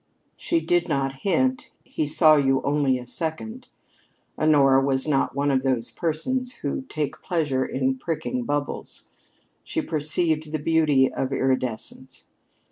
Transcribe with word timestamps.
She 0.35 0.61
did 0.61 0.89
not 0.89 1.17
hint: 1.19 1.69
"He 1.83 2.07
saw 2.07 2.35
you 2.35 2.59
only 2.63 2.97
a 2.97 3.05
second." 3.05 3.67
Honora 4.35 4.83
was 4.83 5.07
not 5.07 5.35
one 5.35 5.51
of 5.51 5.61
those 5.61 5.91
persons 5.91 6.55
who 6.65 6.81
take 6.89 7.21
pleasure 7.21 7.63
in 7.63 7.99
pricking 7.99 8.43
bubbles. 8.43 9.09
She 9.63 9.79
perceived 9.83 10.51
the 10.51 10.57
beauty 10.57 11.13
of 11.13 11.31
iridescence. 11.31 12.29